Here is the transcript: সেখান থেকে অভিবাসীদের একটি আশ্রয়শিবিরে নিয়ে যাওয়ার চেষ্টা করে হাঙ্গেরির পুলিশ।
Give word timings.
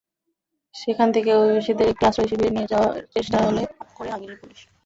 সেখান 0.75 1.07
থেকে 1.15 1.29
অভিবাসীদের 1.35 1.87
একটি 1.89 2.03
আশ্রয়শিবিরে 2.05 2.51
নিয়ে 2.55 2.71
যাওয়ার 2.71 2.93
চেষ্টা 3.15 3.37
করে 3.97 4.09
হাঙ্গেরির 4.11 4.39
পুলিশ। 4.41 4.59